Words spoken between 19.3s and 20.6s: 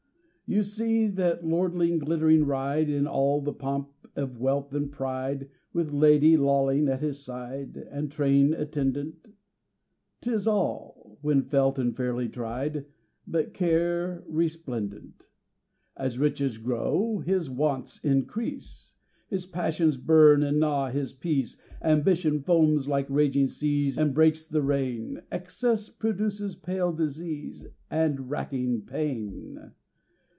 passions burn and